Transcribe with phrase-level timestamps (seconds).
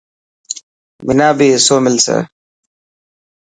[1.05, 2.17] منا بي حصو ملسي.